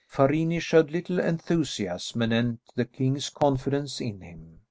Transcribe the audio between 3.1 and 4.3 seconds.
confidence in